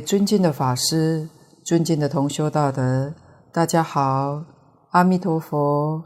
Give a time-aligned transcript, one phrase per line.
[0.00, 1.28] 尊敬的法师、
[1.64, 3.14] 尊敬的同修道德，
[3.52, 4.44] 大家好，
[4.90, 6.04] 阿弥陀佛。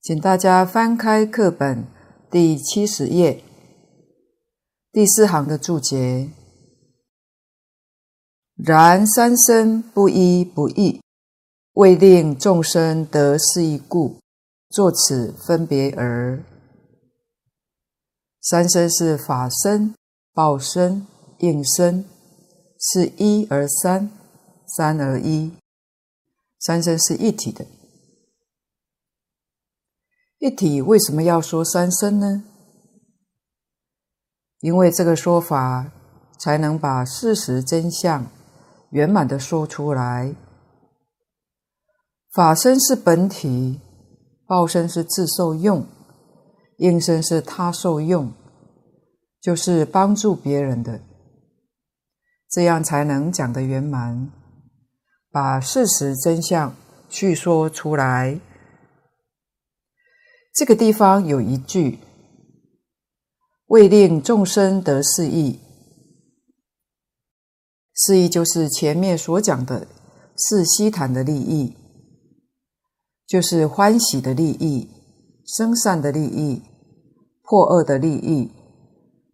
[0.00, 1.86] 请大家翻开课本
[2.30, 3.42] 第七十页
[4.92, 6.30] 第四行的注解。
[8.56, 11.00] 然三身不一不异，
[11.74, 14.18] 为令众生得是义故，
[14.70, 16.42] 作此分别而。
[18.40, 19.94] 三身是法身、
[20.32, 21.06] 报身。
[21.38, 22.04] 应身
[22.78, 24.10] 是一而三，
[24.66, 25.52] 三而一，
[26.60, 27.66] 三身是一体的。
[30.38, 32.44] 一体为什么要说三身呢？
[34.60, 35.92] 因为这个说法
[36.38, 38.26] 才能把事实真相
[38.90, 40.34] 圆满的说出来。
[42.32, 43.80] 法身是本体，
[44.46, 45.86] 报身是自受用，
[46.76, 48.32] 应身是他受用，
[49.40, 51.00] 就是帮助别人的。
[52.50, 54.30] 这样才能讲得圆满，
[55.30, 56.74] 把事实真相
[57.10, 58.40] 叙说出来。
[60.54, 61.98] 这个地方有一句
[63.68, 65.60] “为令众生得四义”，
[67.94, 69.86] 四义就是前面所讲的
[70.34, 71.76] 四悉檀的利益，
[73.26, 74.88] 就是欢喜的利益、
[75.44, 76.62] 生善的利益、
[77.42, 78.50] 破恶的利益、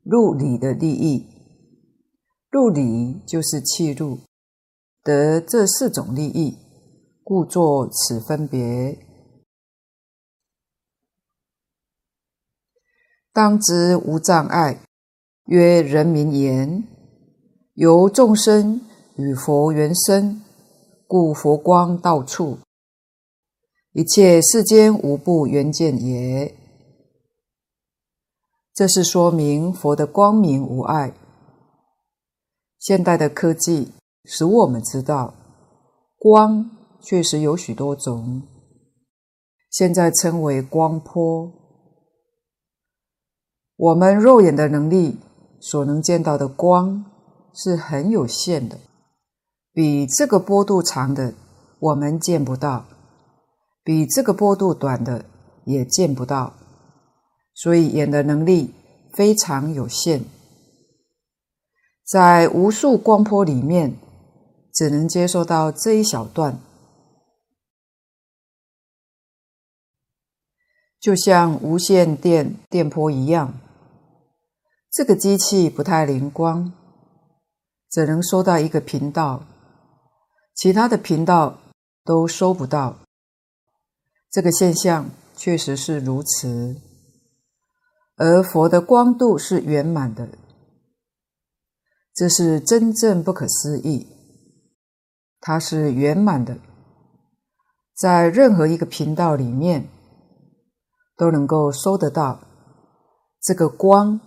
[0.02, 1.33] 入理的利益。
[2.54, 4.20] 入理就是契入，
[5.02, 6.56] 得这四种利益，
[7.24, 8.96] 故作此分别。
[13.32, 14.78] 当知无障碍，
[15.46, 16.86] 曰人民言，
[17.72, 18.80] 由众生
[19.16, 20.40] 与佛缘深，
[21.08, 22.58] 故佛光到处，
[23.94, 26.56] 一切世间无不缘见也。
[28.72, 31.12] 这是说明佛的光明无碍。
[32.84, 33.94] 现代的科技
[34.26, 35.32] 使我们知道，
[36.18, 36.70] 光
[37.00, 38.42] 确实有许多种，
[39.70, 41.50] 现在称为光波。
[43.74, 45.18] 我们肉眼的能力
[45.62, 47.06] 所能见到的光
[47.54, 48.78] 是很有限的，
[49.72, 51.32] 比这个波度长的
[51.78, 52.84] 我们见不到，
[53.82, 55.24] 比这个波度短的
[55.64, 56.52] 也见不到，
[57.54, 58.74] 所以眼的能力
[59.14, 60.22] 非常有限。
[62.04, 63.96] 在无数光波里面，
[64.72, 66.58] 只能接受到这一小段，
[71.00, 73.54] 就像无线电电波一样。
[74.92, 76.72] 这个机器不太灵光，
[77.90, 79.44] 只能收到一个频道，
[80.54, 81.58] 其他的频道
[82.04, 82.98] 都收不到。
[84.30, 86.76] 这个现象确实是如此，
[88.16, 90.28] 而佛的光度是圆满的。
[92.14, 94.06] 这是真正不可思议，
[95.40, 96.56] 它是圆满的，
[97.96, 99.88] 在任何一个频道里面
[101.16, 102.40] 都能够收得到。
[103.42, 104.20] 这个光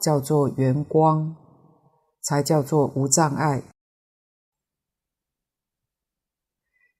[0.00, 1.36] 叫做圆光，
[2.22, 3.62] 才叫做无障碍。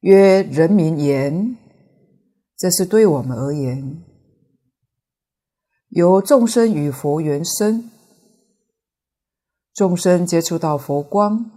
[0.01, 1.57] 曰人民言，
[2.59, 4.05] 这是对我们而言，
[5.89, 7.91] 由众生与佛缘生。
[9.75, 11.51] 众生接触到佛光，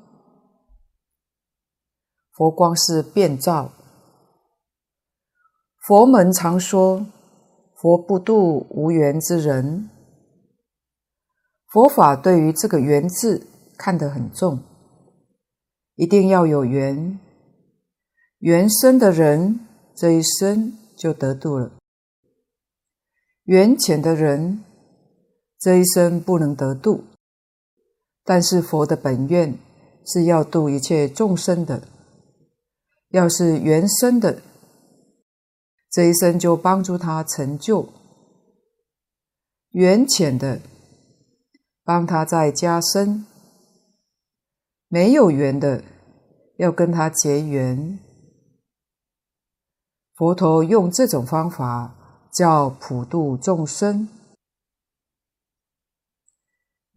[2.32, 3.72] 佛光是遍照。
[5.86, 7.06] 佛门常说，
[7.76, 9.92] 佛不度无缘之人。
[11.68, 13.46] 佛法对于这个缘字
[13.78, 14.64] 看得很重，
[15.94, 17.20] 一定要有缘，
[18.40, 19.60] 缘深的人
[19.96, 21.70] 这一生就得度了；
[23.44, 24.64] 缘浅的人
[25.60, 27.04] 这一生不能得度。
[28.30, 29.58] 但是佛的本愿
[30.06, 31.88] 是要度一切众生的，
[33.12, 34.42] 要是缘深的，
[35.90, 37.88] 这一生就帮助他成就；
[39.72, 40.60] 缘浅的，
[41.86, 43.24] 帮他再加深；
[44.90, 45.86] 没有缘的，
[46.58, 47.98] 要跟他结缘。
[50.18, 54.10] 佛陀用这种方法叫普度众生。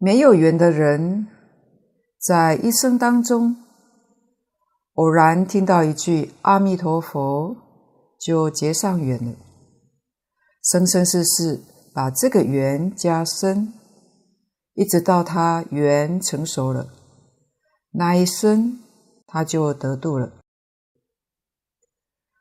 [0.03, 1.27] 没有缘的人，
[2.17, 3.55] 在一生当中
[4.95, 7.55] 偶然听到一句“阿弥陀佛”，
[8.19, 9.35] 就结上缘了。
[10.63, 11.61] 生生世世
[11.93, 13.73] 把这个缘加深，
[14.73, 16.87] 一直到他缘成熟了，
[17.91, 18.79] 那一生
[19.27, 20.31] 他就得度了。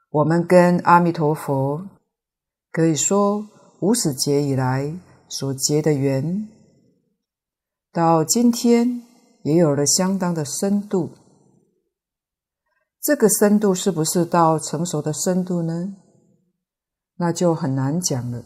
[0.08, 1.86] 我们跟阿弥陀佛
[2.72, 3.46] 可以说
[3.80, 4.94] 无始劫以来
[5.28, 6.48] 所结的缘。
[7.92, 9.02] 到今天
[9.42, 11.10] 也有了相当的深度。
[13.02, 15.96] 这个深度是不是到成熟的深度呢？
[17.16, 18.44] 那就很难讲了。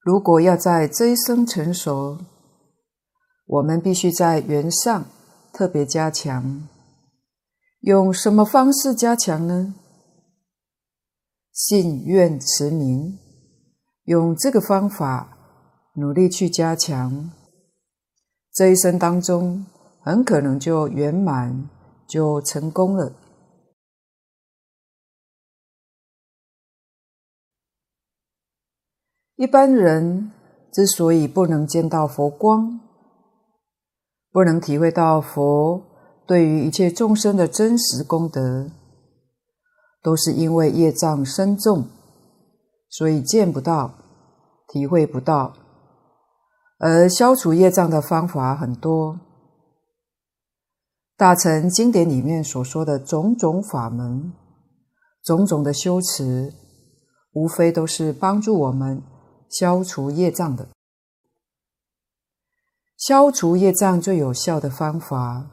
[0.00, 2.18] 如果要在这一生成熟，
[3.46, 5.04] 我们必须在缘上
[5.52, 6.66] 特别加强。
[7.80, 9.74] 用什么方式加强呢？
[11.52, 13.18] 信愿持名，
[14.04, 15.36] 用这个方法
[15.96, 17.30] 努力去加强，
[18.52, 19.64] 这一生当中
[20.00, 21.70] 很可能就圆满，
[22.06, 23.12] 就成功了。
[29.36, 30.30] 一般人
[30.70, 32.78] 之所以不能见到佛光，
[34.30, 35.82] 不能体会到佛
[36.26, 38.70] 对于一切众生的真实功德，
[40.02, 41.86] 都是因为业障深重，
[42.90, 43.94] 所以见不到、
[44.68, 45.54] 体会不到。
[46.84, 49.20] 而消除业障的方法很多，
[51.16, 54.32] 大乘经典里面所说的种种法门、
[55.22, 56.52] 种种的修持，
[57.34, 59.00] 无非都是帮助我们。
[59.48, 60.70] 消除业障的，
[62.96, 65.46] 消除业障最有效的方法，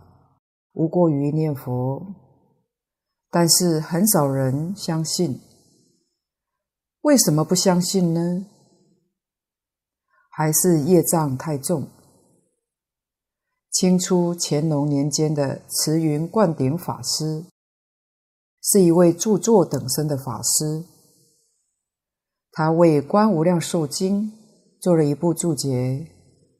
[0.74, 2.07] 无过于念佛。
[3.29, 5.41] 但是很少人相信，
[7.01, 8.48] 为什么不相信呢？
[10.39, 11.89] 还是业障太重。
[13.72, 17.43] 清初乾隆年间的慈云灌顶法师，
[18.63, 20.86] 是一位著作等身的法师。
[22.53, 24.31] 他为《观无量寿经》
[24.79, 26.08] 做了一部注解，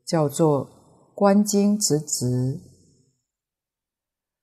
[0.06, 0.68] 叫做
[1.16, 2.26] 《观经直执》。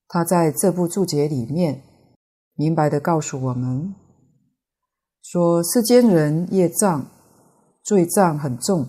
[0.09, 1.83] 他在这部注解里面，
[2.55, 3.95] 明白地告诉我们，
[5.21, 7.07] 说世间人业障、
[7.83, 8.89] 罪障很重，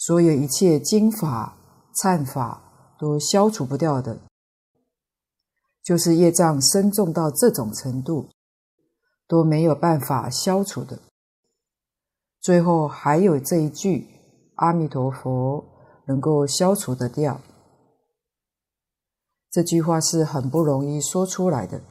[0.00, 1.58] 所有一切经法、
[2.02, 4.18] 忏法都消除不掉的，
[5.82, 8.30] 就是业障深重到这种程度，
[9.28, 10.98] 都没有办法消除的。
[12.40, 14.08] 最后还有这一句
[14.56, 15.62] “阿弥陀佛”
[16.08, 17.38] 能够消除得掉，
[19.50, 21.82] 这句话是很不容易说出来的。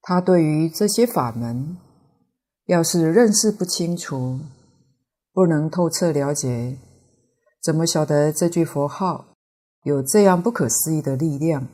[0.00, 1.76] 他对于这些法门，
[2.70, 4.38] 要是认识不清楚，
[5.32, 6.78] 不能透彻了解，
[7.60, 9.24] 怎么晓得这句佛号
[9.82, 11.66] 有这样不可思议的力量？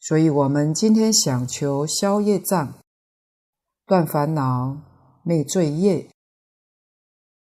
[0.00, 2.72] 所以，我们今天想求消业障。
[3.84, 4.78] 断烦恼、
[5.22, 6.08] 灭罪业，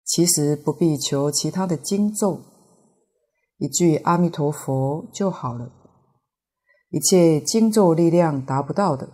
[0.03, 2.41] 其实不必求其他的经咒，
[3.59, 5.71] 一句阿弥陀佛就好了。
[6.89, 9.07] 一切经咒力量达不到的，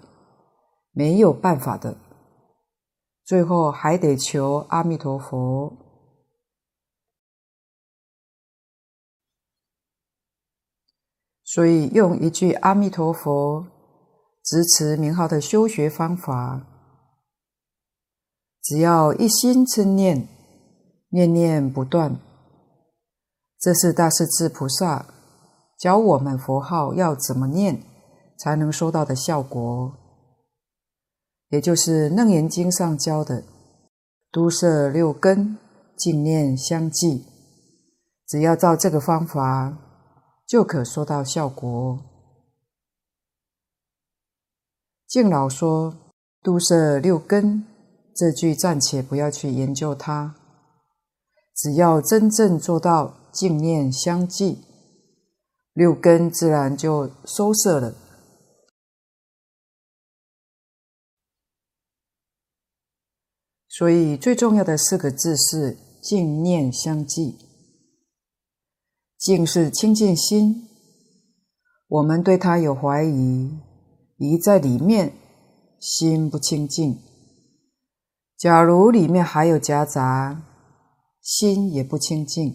[0.92, 1.96] 没有办法的，
[3.24, 5.76] 最后还得求阿弥陀佛。
[11.44, 13.66] 所以用一句阿弥陀佛，
[14.42, 16.66] 支持名号的修学方法。
[18.62, 20.26] 只要一心称念，
[21.10, 22.18] 念念不断，
[23.58, 25.04] 这是大势至菩萨
[25.78, 27.82] 教我们佛号要怎么念
[28.38, 29.92] 才能收到的效果，
[31.52, 33.44] 也就是《楞严经》上教的
[34.32, 35.58] “都摄六根，
[35.98, 37.26] 净念相继”。
[38.26, 39.76] 只要照这个方法，
[40.46, 41.98] 就可收到效果。
[45.06, 45.94] 敬老说
[46.42, 47.66] ：“都摄六根。”
[48.16, 50.34] 这句暂且不要去研究它，
[51.54, 54.58] 只要真正做到净念相继，
[55.74, 57.94] 六根自然就收摄了。
[63.74, 67.38] 所以最重要的四个字是净念相继。
[69.16, 70.68] 净是清净心，
[71.88, 73.50] 我们对它有怀疑，
[74.18, 75.14] 疑在里面，
[75.80, 76.98] 心不清净。
[78.36, 80.42] 假如里面还有夹杂，
[81.22, 82.54] 心也不清净。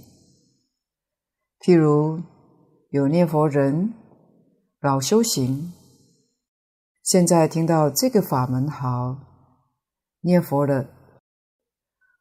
[1.60, 2.22] 譬如
[2.92, 3.92] 有念佛人
[4.82, 5.74] 老修行，
[7.02, 9.18] 现在听到这个法门好，
[10.22, 10.94] 念佛了。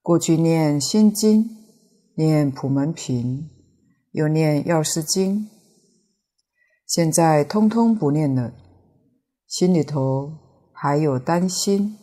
[0.07, 1.51] 过去念心经，
[2.15, 3.51] 念普门品，
[4.13, 5.51] 又念药师经，
[6.87, 8.55] 现在通通不念了，
[9.49, 10.33] 心里头
[10.73, 11.99] 还有担心。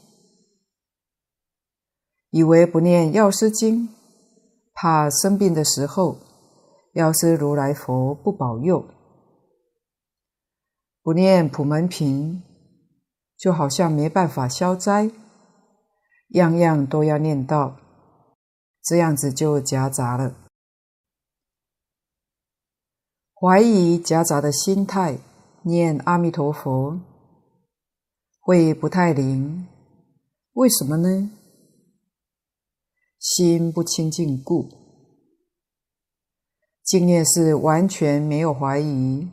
[2.30, 3.88] 以为不念药师经，
[4.74, 6.18] 怕生病的时候
[6.96, 8.84] 药师如来佛不保佑；
[11.02, 12.44] 不念普门品，
[13.38, 15.10] 就好像没办法消灾，
[16.32, 17.78] 样样都要念到，
[18.84, 20.36] 这样子就夹杂了。
[23.34, 25.20] 怀疑夹杂的心态，
[25.64, 27.00] 念阿弥陀佛
[28.40, 29.68] 会不太灵，
[30.54, 31.32] 为什么呢？
[33.20, 34.70] 心不清净故。
[36.84, 39.30] 净念是完全没有怀疑，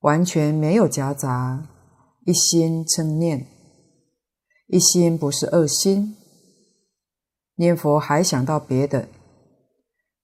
[0.00, 1.66] 完全没有夹杂，
[2.26, 3.46] 一心称念，
[4.66, 6.16] 一心不是二心。
[7.56, 9.08] 念佛还想到别的，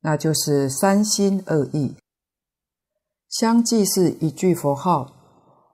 [0.00, 1.96] 那就是三心二意。
[3.28, 5.12] 相继是一句佛号，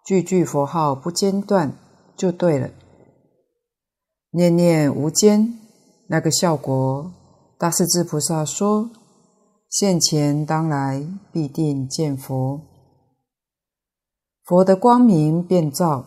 [0.05, 1.77] 句句佛号不间断
[2.17, 2.71] 就对了。
[4.31, 5.57] 念念无间，
[6.09, 7.13] 那个效果，
[7.57, 8.91] 大势至菩萨说
[9.71, 12.61] ：“现前当来必定见佛，
[14.43, 16.07] 佛的光明遍照，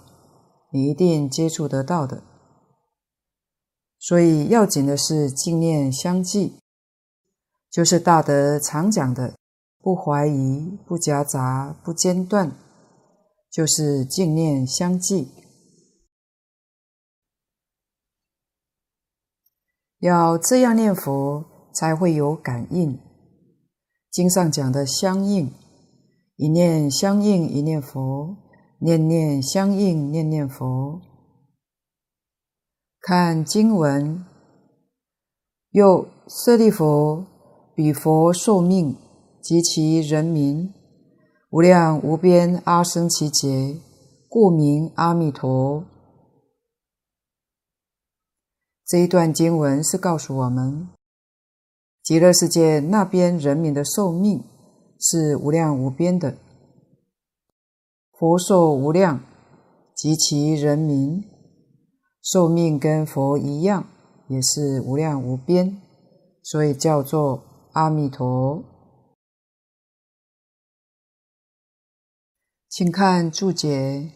[0.73, 2.21] 你一定接触得到的。”
[3.99, 6.53] 所以要紧的是净念相继，
[7.71, 9.33] 就是大德常讲的。
[9.79, 12.51] 不怀疑，不夹杂，不间断，
[13.49, 15.29] 就是净念相继。
[19.99, 22.99] 要这样念佛，才会有感应。
[24.11, 25.53] 经上讲的相应，
[26.35, 28.35] 一念相应一念佛，
[28.79, 31.01] 念念相应念念佛。
[33.09, 34.25] 看经文，
[35.69, 37.23] 又舍利弗，
[37.73, 38.97] 彼佛寿命。
[39.41, 40.73] 及其人民，
[41.49, 43.77] 无量无边阿僧只劫，
[44.27, 45.85] 故名阿弥陀。
[48.85, 50.89] 这一段经文是告诉我们，
[52.03, 54.43] 极乐世界那边人民的寿命
[54.99, 56.35] 是无量无边的，
[58.19, 59.23] 佛寿无量，
[59.95, 61.23] 及其人民
[62.29, 63.87] 寿命跟佛一样，
[64.27, 65.81] 也是无量无边，
[66.43, 67.41] 所以叫做
[67.71, 68.61] 阿弥陀。
[72.67, 74.11] 请看注解：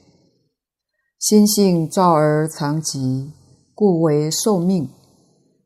[1.17, 3.31] 心性照而常寂，
[3.73, 4.89] 故为寿命。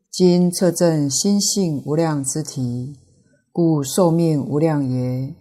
[0.08, 2.96] 今测证心性无量之体，
[3.50, 5.34] 故寿命无量也。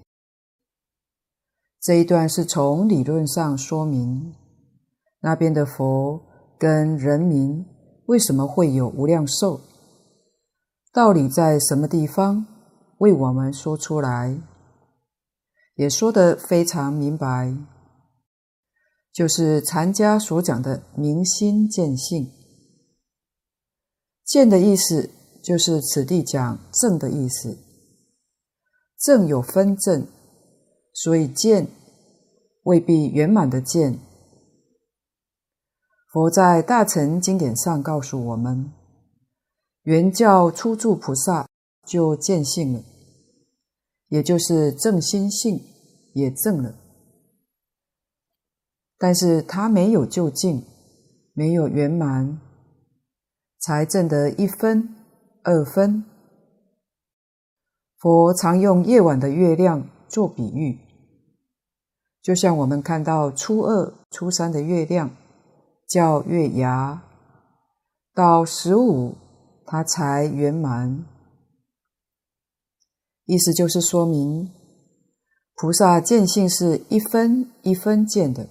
[1.79, 4.33] 这一段是从理论上说明，
[5.19, 6.19] 那边的佛
[6.65, 7.63] 跟人民
[8.07, 9.61] 为什么会有无量寿，
[10.91, 12.43] 道理在什么地方，
[12.97, 14.35] 为我们说出来。
[15.75, 17.55] 也说得非常明白，
[19.13, 22.31] 就是禅家所讲的明心见性。
[24.25, 25.11] 见的意思
[25.43, 27.59] 就是此地讲正的意思。
[28.97, 30.07] 正有分正，
[30.91, 31.67] 所以见
[32.63, 33.99] 未必圆满的见。
[36.15, 38.71] 佛在大乘经典上告诉我们，
[39.83, 41.45] 原教初住菩萨
[41.85, 42.81] 就见性了。
[44.07, 45.59] 也就是正心性
[46.13, 46.73] 也正了，
[48.97, 50.63] 但是他没有究竟，
[51.33, 52.39] 没有圆满，
[53.59, 54.95] 才证得一分、
[55.43, 56.05] 二分。
[57.97, 60.79] 佛常用夜晚的月亮做比喻，
[62.21, 65.11] 就像我们看到初二、初三的月亮
[65.87, 67.03] 叫月牙，
[68.13, 69.15] 到十五
[69.65, 71.05] 它才圆满。
[73.25, 74.51] 意思就是说明，
[75.55, 78.47] 菩萨见性是一分一分见的，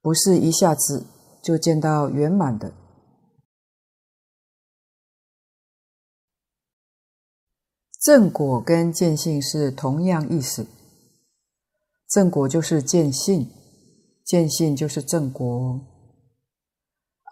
[0.00, 1.06] 不是一下子
[1.42, 2.72] 就见到圆满的。
[8.00, 10.66] 正果跟见性是同样意思，
[12.08, 13.50] 正果就是见性，
[14.24, 15.93] 见性就是正果。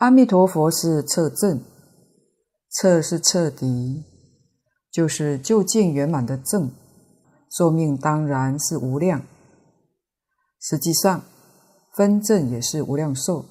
[0.03, 1.63] 阿弥陀佛是彻证，
[2.73, 4.03] 彻是彻底。
[4.91, 6.73] 就是究竟圆满的证，
[7.57, 9.23] 寿命当然是无量。
[10.61, 11.23] 实际上，
[11.95, 13.45] 分证也是无量寿，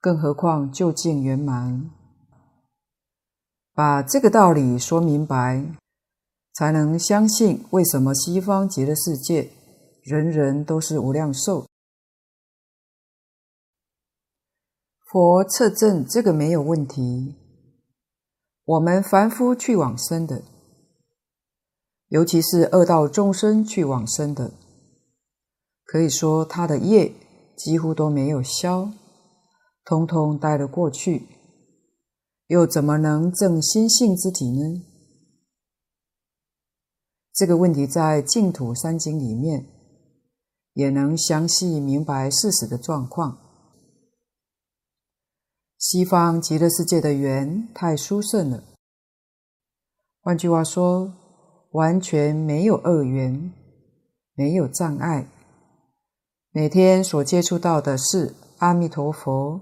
[0.00, 1.90] 更何况究竟圆满。
[3.74, 5.66] 把这个道理说明白，
[6.54, 9.50] 才能相信为什么西方极乐世界
[10.02, 11.66] 人人都是无量寿。
[15.12, 17.34] 佛测证这个没有问题。
[18.64, 20.40] 我们凡夫去往生的，
[22.08, 24.54] 尤其是恶道众生去往生的，
[25.84, 27.12] 可以说他的业
[27.54, 28.90] 几乎都没有消，
[29.84, 31.26] 通通带了过去，
[32.46, 34.82] 又怎么能证心性之体呢？
[37.34, 39.66] 这个问题在净土三经里面
[40.72, 43.41] 也能详细明白事实的状况。
[45.82, 48.62] 西方极乐世界的缘太殊胜了，
[50.20, 51.12] 换句话说，
[51.72, 53.52] 完全没有恶缘，
[54.34, 55.26] 没有障碍。
[56.52, 59.60] 每天所接触到的是阿弥陀佛，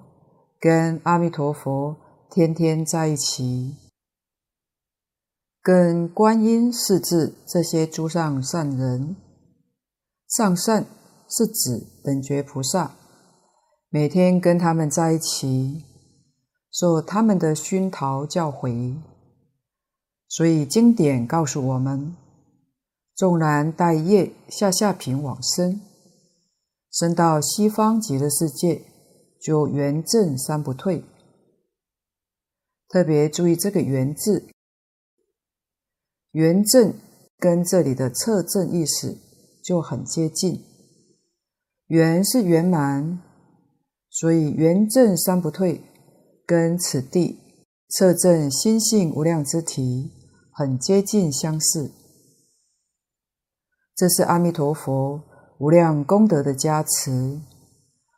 [0.61, 1.97] 跟阿弥陀佛
[2.31, 3.77] 天天在一起，
[5.63, 9.17] 跟观音、势至这些诸上善人，
[10.29, 10.85] 上善
[11.31, 12.95] 是指等觉菩萨，
[13.89, 15.87] 每天跟他们在一起，
[16.71, 18.97] 受他们的熏陶教诲。
[20.29, 22.15] 所以经典告诉我们，
[23.15, 25.81] 纵然带业下下品往生。
[26.93, 28.83] 升到西方极乐世界，
[29.41, 31.05] 就圆证三不退。
[32.89, 34.49] 特别注意这个“圆”字
[36.33, 36.95] ，“圆证”
[37.39, 39.17] 跟这里的“测证”意思
[39.63, 40.65] 就很接近。
[41.87, 43.21] “圆”是圆满，
[44.09, 45.81] 所以圆证三不退，
[46.51, 47.39] 跟此地
[47.91, 50.11] 测证心性无量之体
[50.51, 51.93] 很接近相似。
[53.95, 55.23] 这是阿弥陀佛。
[55.59, 57.39] 无量功德的加持，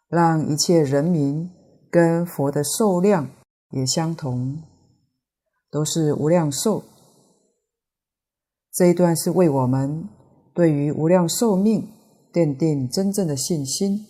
[0.08, 1.50] 让一切人民
[1.90, 3.28] 跟佛的寿量
[3.72, 4.62] 也相同，
[5.70, 6.84] 都是无量寿。
[8.72, 10.08] 这一段是为我们
[10.54, 11.86] 对于无量寿命
[12.32, 14.06] 奠定真正的信心。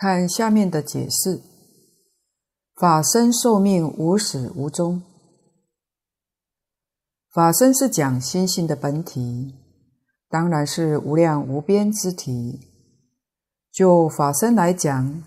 [0.00, 1.42] 看下面的解释：
[2.74, 5.02] 法身寿命无始无终。
[7.30, 9.54] 法身是讲心性的本体，
[10.30, 12.60] 当然是无量无边之体。
[13.70, 15.22] 就法身来讲，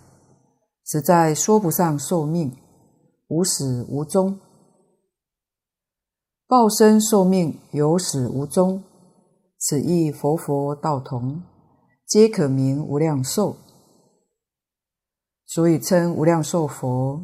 [0.83, 2.57] 实在说不上寿命，
[3.27, 4.39] 无始无终。
[6.47, 8.83] 报身寿命有始无终，
[9.59, 11.43] 此亦佛佛道同，
[12.07, 13.55] 皆可名无量寿，
[15.53, 17.21] 所以称无量寿佛。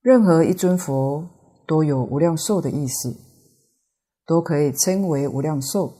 [0.00, 1.28] 任何一尊佛。
[1.68, 3.12] 都有无量寿的意思，
[4.24, 5.92] 都可以称为无量寿。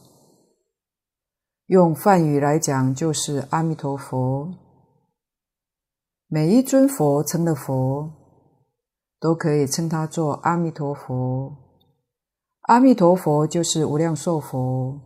[1.65, 4.53] 用梵语来讲，就是阿弥陀佛。
[6.27, 8.09] 每一尊佛成了佛，
[9.19, 11.53] 都可以称他做阿弥陀佛。
[12.61, 15.01] 阿弥陀佛就是无量寿佛，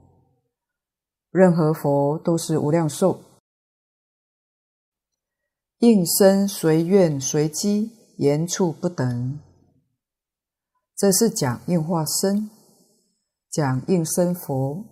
[1.31, 3.19] 任何佛都是无量寿。
[5.81, 9.39] 应身随愿随机，言处不等。
[10.95, 12.51] 这是讲应化身，
[13.49, 14.85] 讲应身佛。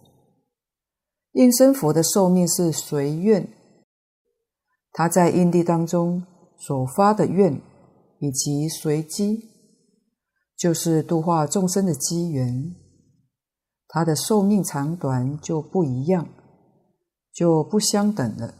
[1.33, 3.47] 应身佛的寿命是随愿，
[4.91, 6.25] 他在因地当中
[6.57, 7.61] 所发的愿，
[8.17, 9.47] 以及随机，
[10.57, 12.73] 就是度化众生的机缘，
[13.87, 16.27] 他的寿命长短就不一样，
[17.31, 18.55] 就不相等了。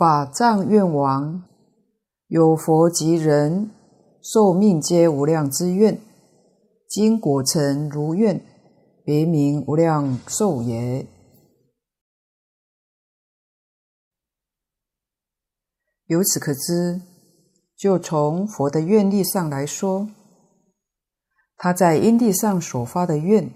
[0.00, 1.42] 法藏愿王。
[2.28, 3.70] 有佛及人
[4.22, 6.00] 寿命皆无量之愿，
[6.88, 8.42] 今果成如愿，
[9.04, 11.06] 别名无量寿也。
[16.06, 17.02] 由此可知，
[17.76, 20.08] 就从佛的愿力上来说，
[21.58, 23.52] 他在因地上所发的愿，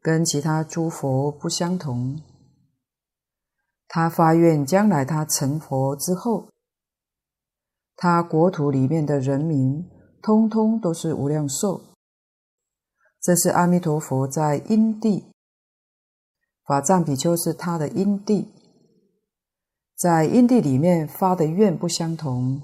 [0.00, 2.20] 跟其他诸佛不相同。
[3.94, 6.48] 他发愿将来他成佛之后。
[7.94, 9.88] 他国土里面的人民，
[10.20, 11.80] 通通都是无量寿。
[13.20, 15.30] 这是阿弥陀佛在因地，
[16.64, 18.48] 法藏比丘是他的因地，
[19.94, 22.62] 在因地里面发的愿不相同。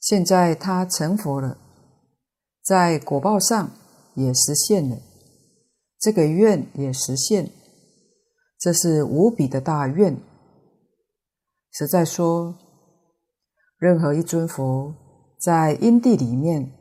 [0.00, 1.56] 现在他成佛了，
[2.60, 3.70] 在果报上
[4.14, 4.96] 也实现了，
[6.00, 7.50] 这个愿也实现，
[8.58, 10.16] 这是无比的大愿。
[11.70, 12.56] 实在说，
[13.76, 14.94] 任何一尊佛
[15.38, 16.72] 在因地里面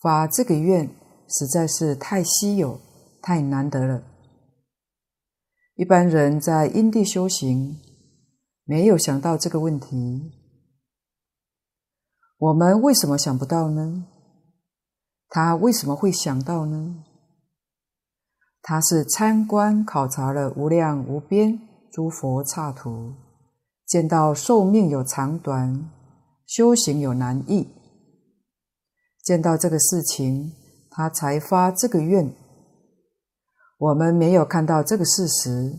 [0.00, 0.88] 发这个愿，
[1.28, 2.80] 实在是太稀有、
[3.22, 4.02] 太难得了。
[5.76, 7.78] 一般人在因地修行，
[8.64, 10.32] 没有想到这个问题。
[12.38, 14.08] 我们为什么想不到呢？
[15.28, 17.04] 他为什么会想到呢？
[18.62, 23.12] 他是参观考察了无量无边诸佛刹土。
[23.84, 25.90] 见到寿命有长短，
[26.46, 27.68] 修行有难易，
[29.22, 30.52] 见到这个事情，
[30.88, 32.32] 他才发这个愿。
[33.76, 35.76] 我们没有看到这个事实，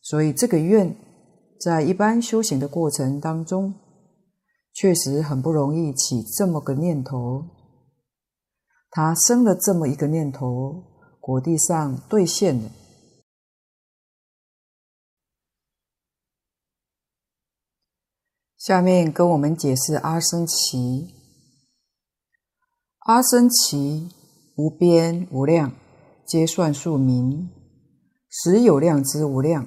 [0.00, 0.96] 所以这个愿
[1.60, 3.74] 在一般修行的过程当中，
[4.72, 7.44] 确实很不容易起这么个念头。
[8.90, 10.82] 他生了这么一个念头，
[11.26, 12.68] 果地上兑现的。
[18.58, 21.14] 下面跟我们解释阿僧祇。
[23.06, 24.10] 阿僧祇
[24.56, 25.74] 无边无量，
[26.26, 27.48] 皆算数名，
[28.28, 29.66] 实有量之无量。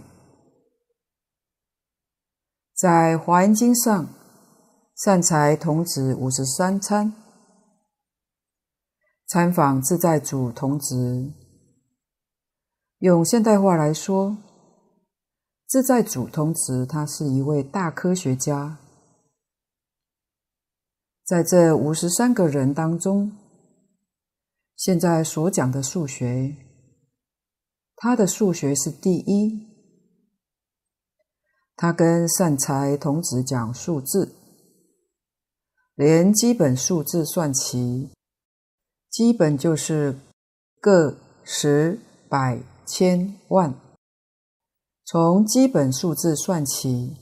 [2.75, 4.07] 在华严经上，
[4.95, 7.11] 善财童子五十三参，
[9.25, 11.46] 参访自在主童子。
[12.99, 14.37] 用现代话来说，
[15.67, 18.79] 自在主童子他是一位大科学家。
[21.23, 23.37] 在这五十三个人当中，
[24.75, 26.55] 现在所讲的数学，
[27.95, 29.67] 他的数学是第一。
[31.75, 34.33] 他跟善财童子讲数字，
[35.93, 38.09] 连基本数字算齐，
[39.11, 40.17] 基本就是
[40.81, 43.75] 个、十、百、千、万，
[45.05, 47.17] 从基本数字算起，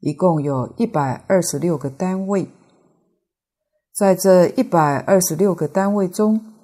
[0.00, 2.48] 一共有一百二十六个单位。
[3.92, 6.54] 在这一百二十六个单位中，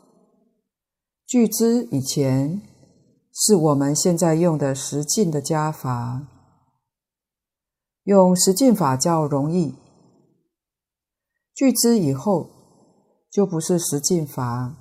[1.26, 2.62] 据知以前
[3.34, 6.28] 是我们现在用的十进的加法，
[8.04, 9.74] 用十进法较容易。
[11.54, 12.50] 据知以后
[13.30, 14.76] 就不是十进法，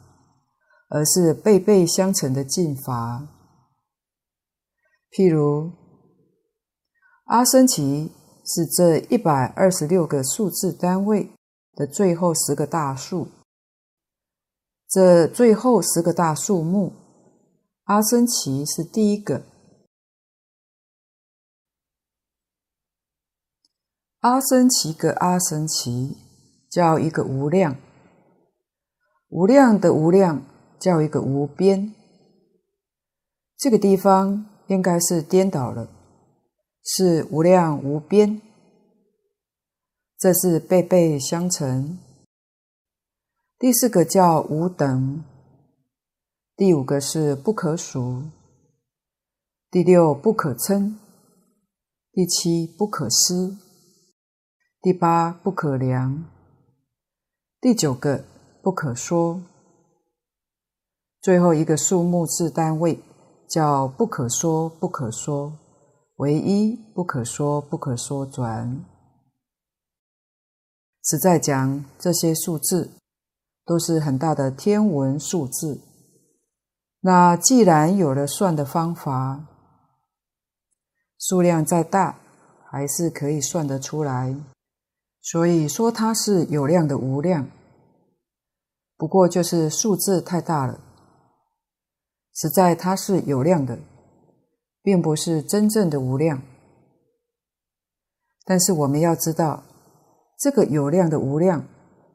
[0.89, 3.27] 而是倍倍相乘的进法。
[5.11, 5.71] 譬如
[7.25, 8.09] 阿僧只
[8.45, 11.31] 是这一百二十六个数字单位
[11.73, 13.27] 的最后十个大数，
[14.87, 16.93] 这最后十个大数目，
[17.85, 19.43] 阿僧只是第一个。
[24.19, 26.15] 阿僧只个阿僧只
[26.69, 27.77] 叫一个无量，
[29.29, 30.43] 无量的无量
[30.79, 31.93] 叫一个无边。
[33.57, 35.87] 这个地方应该是颠倒了，
[36.83, 38.41] 是无量无边。
[40.17, 41.99] 这是倍倍相乘。
[43.59, 45.23] 第四个叫无等，
[46.55, 48.23] 第五个是不可数，
[49.69, 50.99] 第六不可称，
[52.11, 53.57] 第七不可思，
[54.81, 56.25] 第八不可量，
[57.61, 58.23] 第九个
[58.61, 59.41] 不可说，
[61.21, 62.99] 最后一个数目字单位
[63.55, 65.57] 叫不可说不可说，
[66.17, 68.83] 唯一不可说不可说转。
[71.01, 72.91] 实在讲，这些数字
[73.65, 75.79] 都是很大的天文数字。
[76.99, 79.45] 那既然有了算的方法，
[81.17, 82.19] 数量再大，
[82.69, 84.35] 还是可以算得出来。
[85.21, 87.47] 所以说它是有量的无量，
[88.97, 90.81] 不过就是数字太大了。
[92.35, 93.79] 实在它是有量的，
[94.83, 96.41] 并不是真正的无量。
[98.43, 99.63] 但是我们要知道。
[100.37, 101.65] 这个有量的无量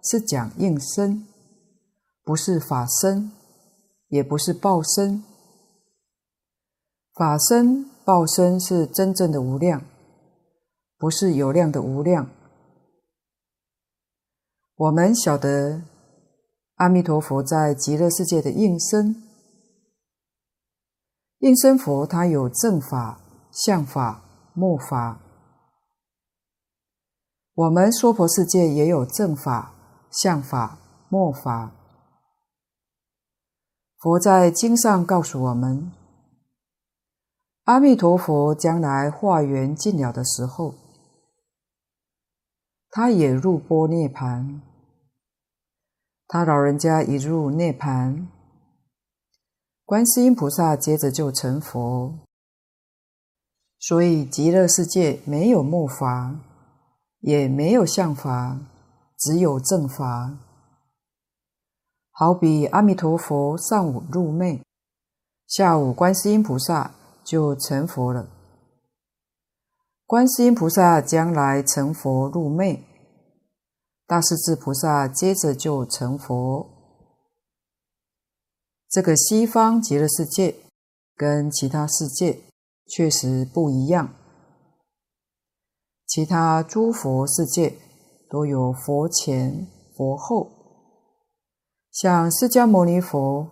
[0.03, 1.27] 是讲应身，
[2.23, 3.33] 不是法身，
[4.09, 5.25] 也不是报身。
[7.15, 9.83] 法身、报身是真正的无量，
[10.99, 12.29] 不是有量的无量。
[14.77, 15.81] 我们晓得
[16.75, 19.30] 阿弥陀佛在极乐世界的应身，
[21.41, 24.23] 应身佛他有正法、像法、
[24.55, 25.21] 末法。
[27.55, 29.73] 我们娑婆世界也有正法、
[30.11, 31.73] 像法、末法。
[33.99, 35.91] 佛在经上告诉我们，
[37.65, 40.75] 阿弥陀佛将来化缘尽了的时候，
[42.91, 44.61] 他也入般涅槃。
[46.27, 48.27] 他老人家一入涅槃，
[49.91, 52.21] 观世音菩萨接着就成佛。
[53.81, 56.37] 所以极乐世界没有末法。
[57.19, 58.57] 也没有相法，
[59.19, 60.39] 只有正法。
[62.13, 64.63] 好比阿弥陀佛上午入昧，
[65.49, 68.29] 下午观世音菩萨就成佛了。
[70.07, 72.85] 观世音菩萨将来成佛入昧，
[74.07, 76.80] 大势至菩萨接着就成佛。
[78.91, 80.57] 这个西方极乐世界
[81.15, 82.41] 跟其他世界
[82.89, 84.13] 确实不一样。
[86.09, 87.79] 其他诸佛世界
[88.29, 90.51] 都有佛前佛后，
[91.93, 93.49] 像释迦牟尼佛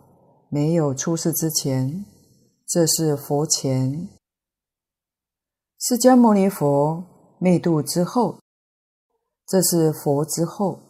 [0.48, 2.04] 没有出世之前，
[2.66, 4.08] 这是佛前；
[5.78, 7.04] 释迦牟尼佛
[7.38, 8.40] 灭度之后，
[9.46, 10.80] 这是佛之后。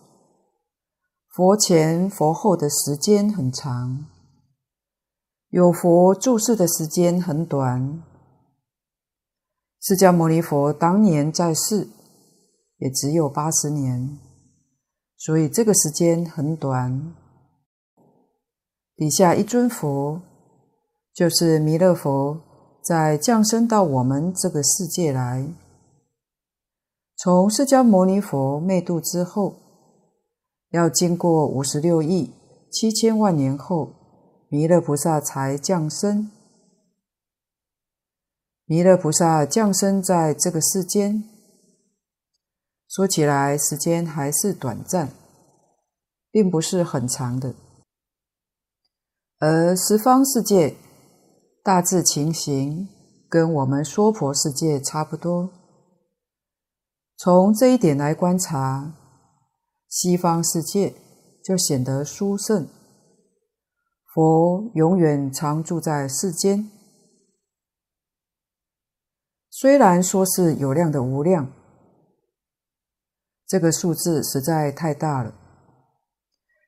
[1.29, 4.07] 佛前佛后的时间很长，
[5.51, 8.03] 有佛住世的时间很短。
[9.81, 11.89] 释迦牟尼佛当年在世，
[12.77, 14.19] 也只有八十年，
[15.17, 17.15] 所以这个时间很短。
[18.95, 20.21] 底下一尊佛，
[21.15, 22.39] 就是弥勒佛，
[22.85, 25.49] 在降生到我们这个世界来。
[27.17, 29.55] 从释迦牟尼佛灭度之后，
[30.73, 32.35] 要经过五十六亿
[32.71, 33.95] 七千万年后，
[34.51, 36.31] 弥勒菩萨才降生。
[38.65, 41.23] 弥勒菩萨降生在这个世间，
[42.89, 45.11] 说起来时间还是短暂，
[46.31, 47.55] 并不是很长的。
[49.39, 50.77] 而十方世界
[51.63, 52.89] 大致情形
[53.29, 55.51] 跟我们娑婆世界差不多。
[57.19, 58.95] 从这一点来观察，
[59.89, 60.95] 西方世界
[61.45, 62.67] 就显得殊胜。
[64.15, 66.71] 佛永远常住在世间，
[69.51, 71.53] 虽然说是有量的无量，
[73.47, 75.35] 这个数字实在太大了。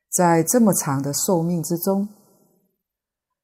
[0.09, 2.07] 在这么长的寿命之中，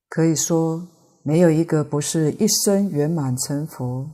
[0.09, 0.87] 可以说
[1.23, 4.09] 没有一个不是一生圆满成佛。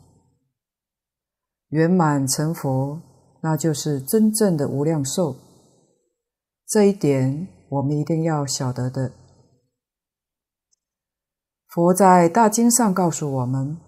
[1.69, 3.01] 圆满成佛，
[3.41, 5.35] 那就是真正的无量寿。
[6.67, 9.11] 这一点我们一定要晓得的。
[11.73, 13.79] 佛在大经上告诉我们，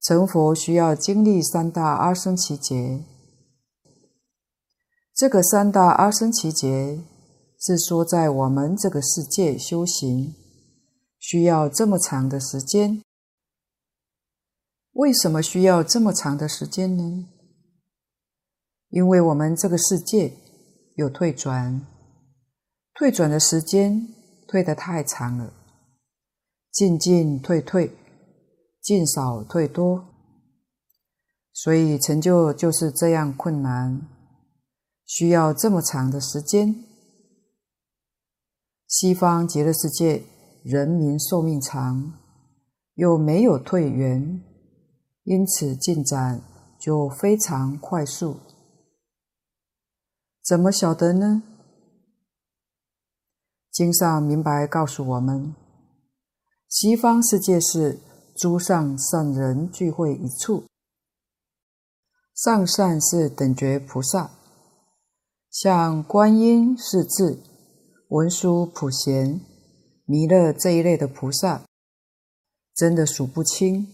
[0.00, 3.02] 成佛需要经历三大阿僧祇劫。
[5.12, 7.02] 这个三大阿僧祇劫
[7.58, 10.32] 是说，在我们这个世界修行
[11.18, 13.02] 需要这么长的时间。
[14.92, 17.26] 为什么需要这么长的时间呢？
[18.90, 20.32] 因为我们这个世界
[20.94, 21.84] 有退转，
[22.94, 24.06] 退转的时间
[24.46, 25.52] 退得太长了，
[26.74, 27.96] 进进退退，
[28.82, 30.04] 进少退多，
[31.52, 34.08] 所以成就就是这样困难，
[35.06, 36.74] 需要这么长的时间。
[38.88, 40.24] 西方极乐世界
[40.64, 42.12] 人民寿命长，
[42.94, 44.42] 又没有退缘。
[45.22, 46.42] 因此进展
[46.78, 48.40] 就非常快速。
[50.42, 51.44] 怎么晓得呢？
[53.70, 55.54] 经上明白告诉我们，
[56.68, 58.00] 西方世界是
[58.36, 60.64] 诸上善人聚会一处，
[62.34, 64.30] 上善是等觉菩萨，
[65.50, 67.38] 像观音、是至、
[68.08, 69.40] 文殊、普贤、
[70.04, 71.64] 弥勒这一类的菩萨，
[72.74, 73.86] 真的数不清。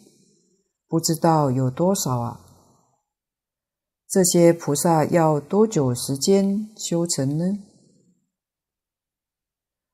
[0.88, 2.40] 不知道有多少啊！
[4.09, 7.44] 这些菩萨要多久时间修成呢？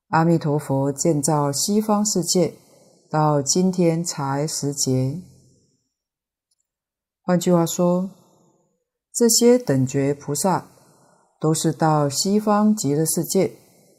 [0.07, 2.55] 阿弥陀佛建造西方世界，
[3.09, 5.21] 到今天才十劫。
[7.21, 8.09] 换句话说，
[9.13, 10.67] 这些等觉菩萨
[11.39, 13.53] 都是到西方极乐世界，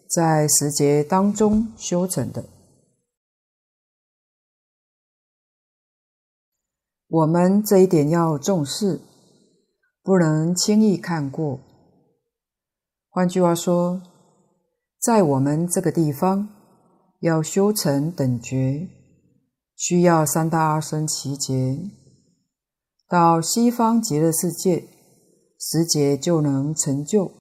[0.08, 2.44] 在十劫当中修成的。
[7.08, 9.00] 我们这一点要重视，
[10.02, 11.60] 不能轻易看过。
[13.08, 14.02] 换句话说，
[15.00, 16.48] 在我们这个地方
[17.20, 18.88] 要修成等觉，
[19.78, 21.90] 需要三大阿僧只劫；
[23.08, 24.86] 到西方极乐世界，
[25.58, 27.32] 十劫就能成就。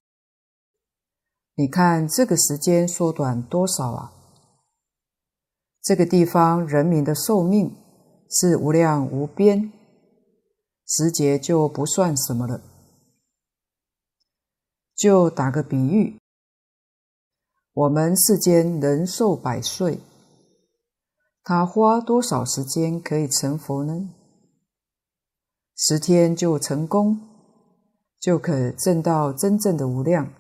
[1.55, 4.13] 你看这个时间缩短多少啊？
[5.81, 7.75] 这个地方人民的寿命。
[8.29, 9.71] 是无量无边，
[10.85, 12.59] 十劫就不算什么了。
[14.93, 16.19] 就打个比喻，
[17.71, 20.01] 我们世间人寿百岁，
[21.49, 24.09] 他花多少时间可以成佛呢？
[25.77, 27.21] 十天就成功，
[28.19, 30.33] 就可证到真正的无量。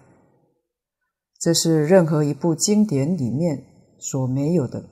[1.39, 3.63] 这是任何一部经典里面
[3.97, 4.83] 所没有的。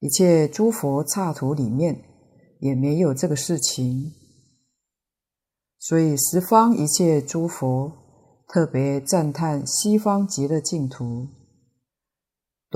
[0.00, 2.02] 一切诸佛刹土里面
[2.58, 4.14] 也没有这个事情，
[5.78, 7.92] 所以十方一切诸佛
[8.48, 11.28] 特别赞叹西方极乐净土，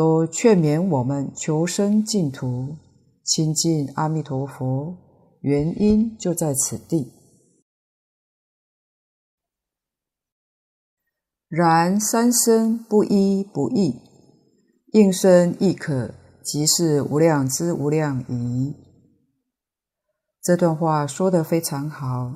[0.00, 2.78] 都劝勉我们求生净土，
[3.22, 4.96] 亲近阿弥陀佛，
[5.42, 7.12] 原因就在此地。
[11.50, 14.00] 然三身不一不异，
[14.92, 16.14] 应身亦可。
[16.42, 18.74] 即是无量之无量矣。
[20.42, 22.32] 这段话说得非常好，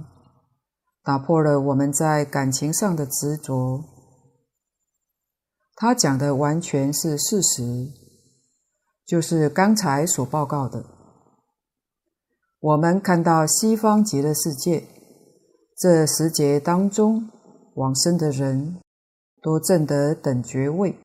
[1.02, 3.93] 打破了我们在感情上的执着。
[5.76, 7.88] 他讲的完全是事实，
[9.04, 10.84] 就是刚才所报告的。
[12.60, 14.84] 我们看到西方极乐世界，
[15.76, 17.28] 这十劫当中
[17.74, 18.80] 往生的人，
[19.42, 20.96] 都证得等觉位。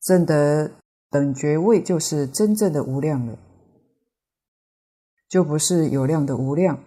[0.00, 0.72] 证得
[1.10, 3.38] 等觉位就是真正的无量了，
[5.28, 6.82] 就不是有量的无量。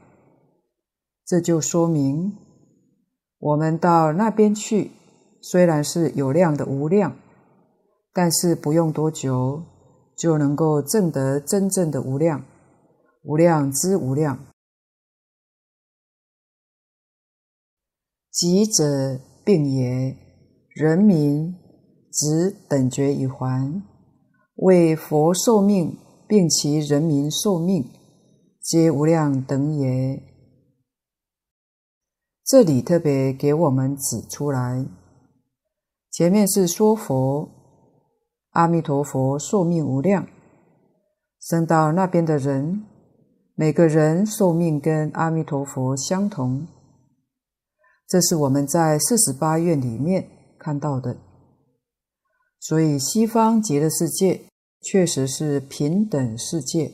[1.25, 2.37] 这就说明，
[3.39, 4.91] 我们到那边去，
[5.41, 7.15] 虽然是有量的无量，
[8.13, 9.63] 但是不用多久，
[10.17, 12.43] 就能够证得真正的无量，
[13.23, 14.39] 无量之无量。
[18.31, 20.17] 即者病也，
[20.75, 21.55] 人民
[22.11, 23.81] 执等觉已还，
[24.55, 25.97] 为佛受命，
[26.27, 27.89] 并其人民受命，
[28.61, 30.21] 皆无量等也。
[32.45, 34.85] 这里特别给我们指出来，
[36.17, 37.47] 前面是说佛，
[38.53, 40.27] 阿弥陀佛寿命无量，
[41.39, 42.87] 生到那边的人，
[43.53, 46.67] 每个人寿命跟阿弥陀佛相同。
[48.07, 50.27] 这是我们在四十八愿里面
[50.57, 51.17] 看到的，
[52.61, 54.41] 所以西方极乐世界
[54.81, 56.93] 确实是平等世界。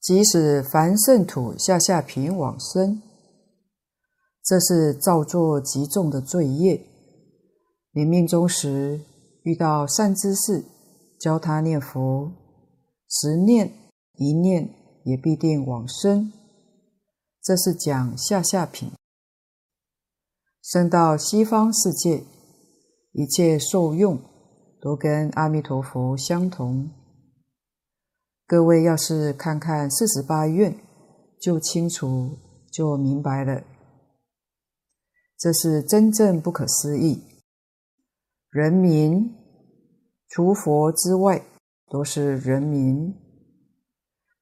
[0.00, 3.00] 即使凡圣土下下品往生，
[4.44, 6.86] 这是造作极重的罪业。
[7.92, 9.00] 临命终时
[9.42, 10.64] 遇到善知识，
[11.18, 12.30] 教他念佛，
[13.08, 13.72] 十念
[14.16, 14.68] 一念
[15.04, 16.32] 也必定往生。
[17.42, 18.90] 这是讲下下品，
[20.62, 22.24] 生到西方世界，
[23.12, 24.18] 一切受用
[24.80, 26.90] 都跟阿弥陀佛相同。
[28.46, 30.76] 各位要是看看四十八愿，
[31.40, 32.30] 就清楚，
[32.70, 33.62] 就明白了。
[35.38, 37.22] 这是真正不可思议。
[38.50, 39.34] 人民
[40.28, 41.44] 除佛之外，
[41.88, 43.14] 都是人民。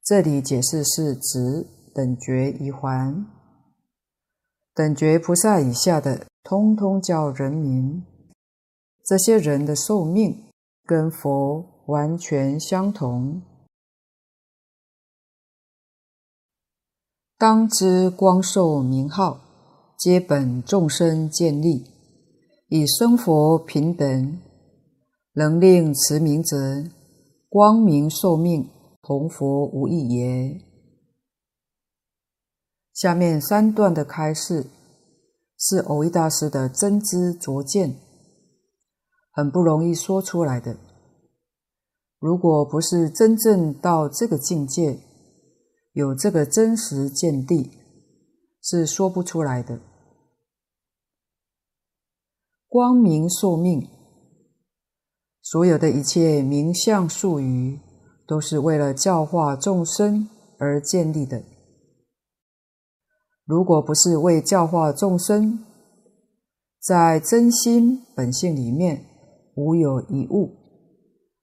[0.05, 1.67] 这里解释是指。
[1.95, 3.27] 等觉一环，
[4.73, 8.03] 等觉菩萨以下的，通通叫人民。
[9.05, 10.43] 这些人的寿命
[10.87, 13.43] 跟佛完全相同。
[17.37, 19.52] 当知光寿名号，
[20.03, 21.87] 皆本众生建立，
[22.67, 24.41] 以生佛平等，
[25.35, 26.57] 能令持名者，
[27.49, 28.69] 光明寿命
[29.01, 30.61] 同佛无异也。
[32.93, 34.67] 下面三段的开示
[35.57, 37.95] 是蕅益大师的真知灼见，
[39.31, 40.77] 很不容易说出来的。
[42.19, 44.99] 如果不是真正到这个境界，
[45.93, 47.71] 有这个真实见地，
[48.61, 49.79] 是说不出来的。
[52.73, 53.87] 光明寿命，
[55.43, 57.79] 所有的一切名相术语，
[58.27, 61.45] 都是为了教化众生而建立的。
[63.45, 65.63] 如果不是为教化众生，
[66.81, 69.05] 在真心本性里面
[69.55, 70.57] 无有一物，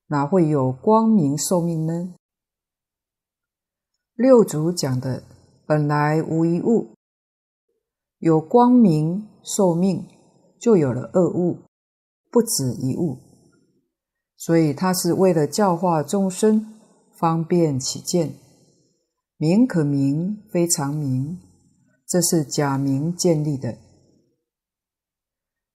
[0.07, 2.15] 哪会有光明寿命呢？
[4.15, 5.21] 六祖讲的
[5.67, 6.95] 本来无一物，
[8.17, 10.03] 有光明寿命，
[10.59, 11.59] 就有了二物，
[12.29, 13.17] 不止一物。
[14.35, 16.73] 所以他是为了教化众生，
[17.17, 18.33] 方便起见，
[19.37, 21.39] 名可名，非常名。
[22.07, 23.77] 这是假名建立的，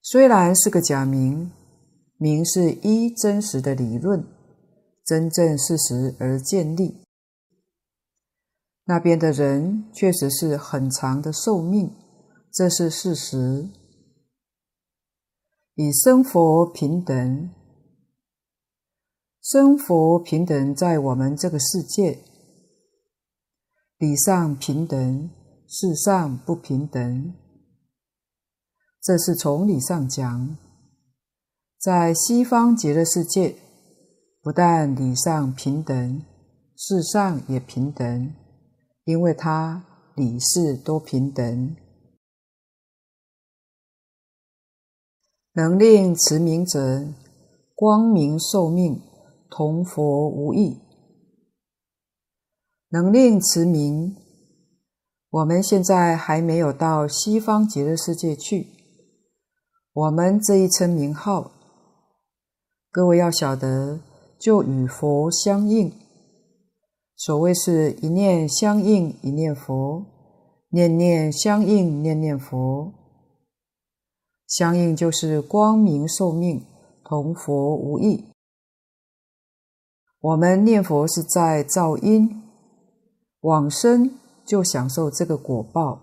[0.01, 1.49] 虽然是个假名，
[2.17, 4.25] 名是依真实的理论、
[5.05, 7.03] 真正事实而建立。
[8.83, 11.91] 那边的人确实是很长的寿命，
[12.51, 13.69] 这是事实。
[15.75, 17.49] 以生佛平等，
[19.41, 22.19] 生佛平等在我们这个世界，
[23.97, 25.29] 理上平等。
[25.67, 27.33] 事上不平等，
[29.01, 30.57] 这是从理上讲。
[31.79, 33.55] 在西方极乐世界，
[34.43, 36.23] 不但理上平等，
[36.77, 38.31] 事上也平等，
[39.05, 39.83] 因为它
[40.15, 41.75] 理事都平等。
[45.57, 47.07] 能令持名者，
[47.73, 49.01] 光明寿命
[49.49, 50.81] 同佛无异。
[52.89, 54.17] 能令持名。
[55.29, 58.67] 我们现在还没有到西方极乐世界去，
[59.93, 61.51] 我们这一称名号，
[62.91, 64.01] 各位要晓得，
[64.37, 65.89] 就与佛相应。
[67.15, 70.05] 所谓是一念相应一念佛，
[70.69, 72.91] 念念相应念念佛，
[74.47, 76.65] 相应就是光明寿命
[77.03, 78.25] 同佛无异。
[80.21, 82.43] 我们念佛是在造因，
[83.41, 84.19] 往生。
[84.45, 85.99] 就享受这个果报。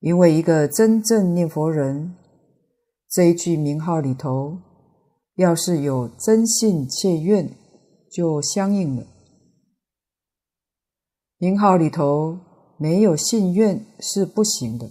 [0.00, 2.16] 因为一个真正念佛人，
[3.10, 4.58] 这一句名号里头，
[5.34, 7.54] 要是有真信切愿，
[8.10, 9.06] 就相应了。
[11.36, 12.38] 名号里头
[12.78, 14.90] 没有信愿是不行的，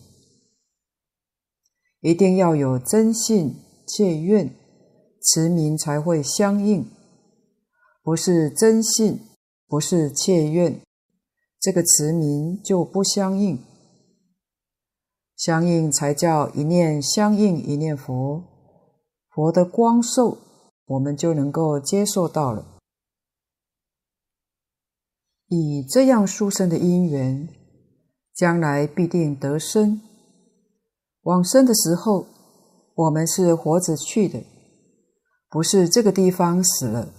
[2.04, 3.56] 一定要有真信
[3.88, 4.54] 切愿，
[5.22, 6.86] 持名才会相应。
[8.04, 9.22] 不是真信，
[9.70, 10.82] 不是切愿，
[11.62, 13.58] 这个持名就不相应。
[15.38, 18.43] 相应才叫一念相应一念佛，
[19.30, 20.38] 佛的光受，
[20.86, 22.78] 我们就能够接受到了。
[25.47, 27.47] 以这样殊胜的因缘，
[28.34, 30.01] 将来必定得生。
[31.24, 32.28] 往生的时候，
[32.96, 34.44] 我们是活着去的，
[35.50, 37.14] 不是这个地方死了。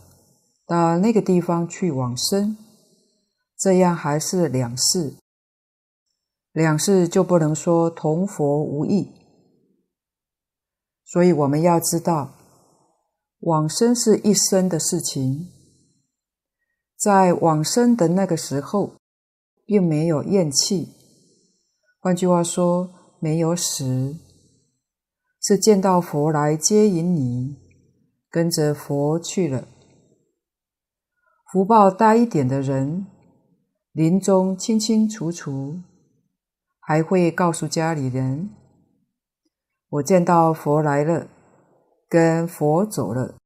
[0.67, 2.57] 到那个地方去往生，
[3.59, 5.15] 这样还是两世，
[6.53, 9.11] 两世就不能说同佛无异。
[11.05, 12.35] 所以我们要知道，
[13.41, 15.49] 往生是一生的事情，
[16.97, 18.95] 在往生的那个时候，
[19.67, 20.89] 并没有厌弃，
[22.01, 22.91] 换句话说，
[23.25, 24.17] 没有死，
[25.41, 27.57] 是见到佛来接引你，
[28.29, 29.67] 跟着佛去了。
[31.51, 33.07] 福报大一点的人，
[33.93, 35.81] 临终清清楚楚，
[36.79, 38.51] 还会告诉家里人
[39.89, 41.27] ：“我见到佛来了，
[42.07, 43.39] 跟佛走了。”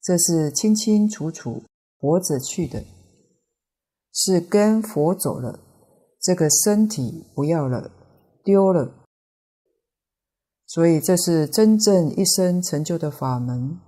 [0.00, 1.64] 这是清清楚楚
[1.98, 2.84] 活着去的，
[4.12, 5.58] 是跟佛走了，
[6.20, 7.90] 这个身体不要了，
[8.44, 8.94] 丢了。
[10.66, 13.80] 所以这是真正一生成就的法门。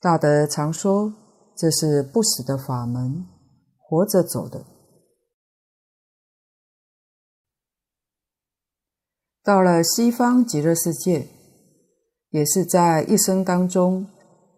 [0.00, 1.12] 大德常说。
[1.56, 3.26] 这是不死的法门，
[3.76, 4.64] 活着走的。
[9.42, 11.28] 到了西方极乐世界，
[12.30, 14.06] 也是在一生当中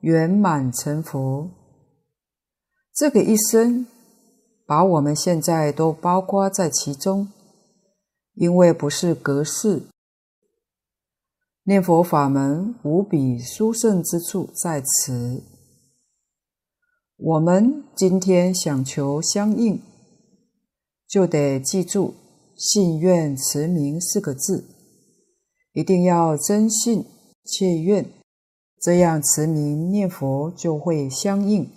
[0.02, 1.50] 圆满成佛。
[2.94, 3.84] 这个一生，
[4.64, 7.32] 把我们现在都包括在其中，
[8.34, 9.82] 因为不是隔世。
[11.64, 15.44] 念佛法门无比殊胜之处在此。
[17.16, 19.80] 我们今天想求相应，
[21.06, 22.14] 就得记住
[22.58, 24.64] “信愿持名”四个字，
[25.72, 27.04] 一定要真信
[27.44, 28.12] 切愿，
[28.80, 31.70] 这样持名念佛就会相应。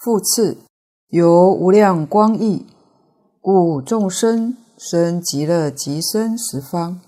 [0.00, 0.56] 复次，
[1.08, 2.66] 由无量光义，
[3.40, 7.00] 故众生生极乐极生十方，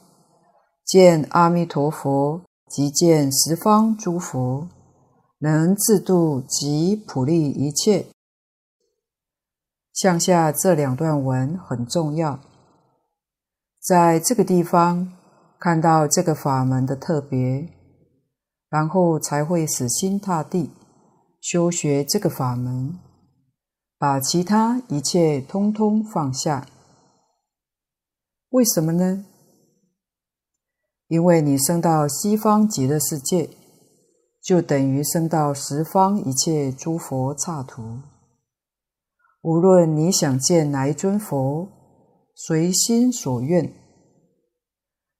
[0.87, 2.41] 见阿弥陀佛。
[2.71, 4.69] 即见十方诸佛，
[5.41, 8.07] 能自度及普利一切。
[9.93, 12.39] 向下这两段文很重要，
[13.83, 15.13] 在这个地方
[15.59, 17.69] 看到这个法门的特别，
[18.69, 20.71] 然后才会死心塌地
[21.41, 22.97] 修学这个法门，
[24.01, 26.67] 把其他一切通通放下。
[28.49, 29.27] 为什么呢？
[31.09, 33.51] 因为你升到西方极乐世界，
[34.43, 38.01] 就等于升到十方一切诸佛刹土。
[39.43, 41.69] 无论你想见哪一尊佛，
[42.35, 43.71] 随心所愿。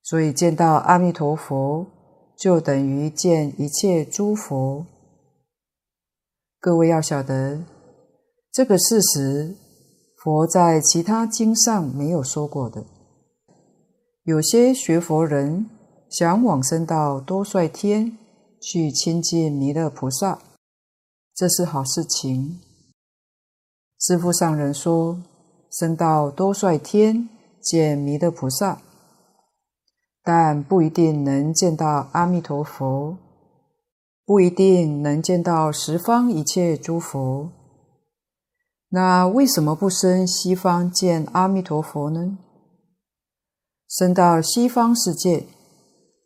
[0.03, 1.87] 所以见到阿弥陀佛，
[2.35, 4.87] 就等于见一切诸佛。
[6.59, 7.63] 各位要晓得，
[8.53, 9.55] 这个事实，
[10.17, 12.85] 佛在其他经上没有说过的。
[14.25, 15.71] 有些学佛人，
[16.11, 18.19] 想往生到多帅天
[18.61, 20.41] 去亲近弥勒菩萨，
[21.33, 22.61] 这是好事情。
[24.01, 25.23] 师父上人说，
[25.71, 27.29] 生到多帅天
[27.63, 28.83] 见弥勒菩萨，
[30.25, 33.17] 但不一定能见到阿弥陀佛，
[34.27, 37.53] 不一定能见到十方一切诸佛。
[38.91, 42.39] 那为什么不生西方见阿弥陀佛呢？
[43.89, 45.47] 生到西方世界。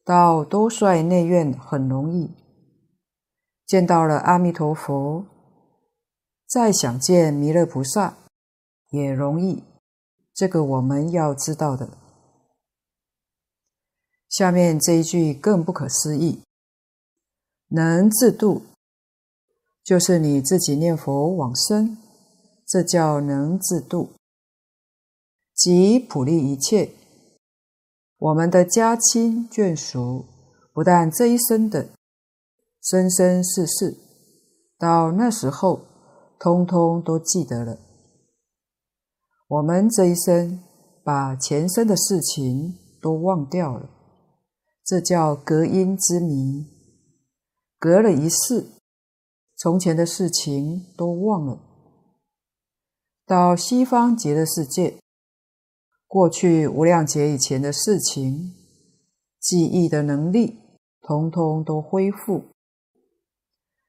[0.07, 2.31] 到多帅内院很容易，
[3.67, 5.25] 见到了阿弥陀佛，
[6.47, 8.19] 再想见弥勒菩萨
[8.91, 9.65] 也容易，
[10.35, 11.89] 这个我们要知道的。
[14.29, 16.43] 下面这一句更不可思议，
[17.69, 18.61] 能自度，
[19.83, 21.97] 就是你自己念佛往生，
[22.67, 24.11] 这叫能自度，
[25.55, 26.91] 即普利一切。
[28.17, 30.25] 我们的家亲眷属，
[30.73, 31.91] 不但这一生的
[32.81, 33.97] 生生世世，
[34.79, 35.83] 到那时候，
[36.39, 37.79] 通通都记得了。
[39.47, 40.61] 我们这一生
[41.05, 43.91] 把前生的事情都忘掉了，
[44.83, 46.67] 这叫隔阴之迷。
[47.79, 48.67] 隔了一世，
[49.57, 51.74] 从前的事情都忘了。
[53.27, 54.99] 到西方极乐世界，
[56.07, 58.53] 过去无量劫以前的事情，
[59.41, 60.59] 记忆的能力，
[61.01, 62.45] 通通都恢复。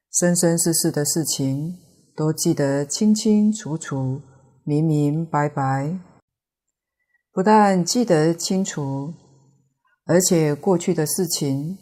[0.09, 1.77] 生生世世的事情，
[2.15, 4.21] 都记得清清楚楚。
[4.63, 5.99] 明明白白，
[7.31, 9.13] 不但记得清楚，
[10.05, 11.77] 而且过去的事情，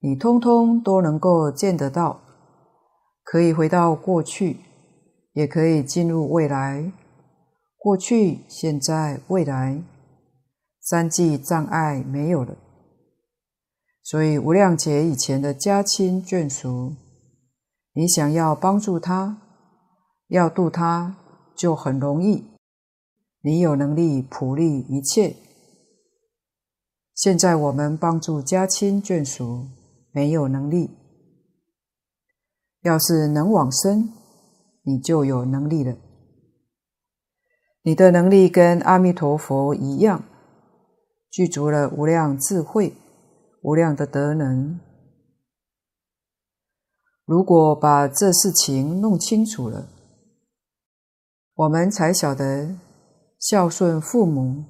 [0.00, 2.22] 你通通都能够见得到，
[3.22, 4.60] 可以回到过去，
[5.36, 6.90] 也可以进入未来。
[7.76, 9.80] 过去、现在、未来，
[10.80, 12.56] 三际障碍没有了。
[14.02, 16.94] 所以无量劫以前的家亲眷属，
[17.92, 19.40] 你想要帮助他，
[20.28, 21.16] 要度他。
[21.58, 22.44] 就很容易，
[23.40, 25.34] 你有能力普利一切。
[27.14, 29.66] 现在我们帮助家亲眷属
[30.12, 30.90] 没有能力，
[32.82, 34.12] 要是能往生，
[34.86, 35.96] 你就有能力了。
[37.82, 40.22] 你的能力跟阿弥陀佛一样，
[41.30, 42.94] 具足了无量智慧、
[43.62, 44.78] 无量的德能。
[47.24, 49.88] 如果把这事情弄清楚了，
[51.54, 52.76] 我们才晓得
[53.40, 54.64] 孝顺父母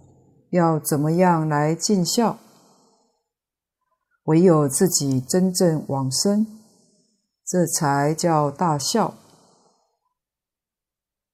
[0.50, 2.38] 要怎么样来尽孝。
[4.24, 6.46] 唯有自己真正往生，
[7.46, 9.14] 这才叫大孝。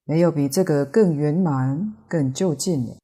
[0.05, 2.97] 没有比这个更圆满、更就近了。